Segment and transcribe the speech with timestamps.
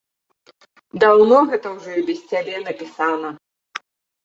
[1.03, 3.29] Даўно гэта ўжо і без цябе напісана.